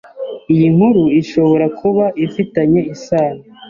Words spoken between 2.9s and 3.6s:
isano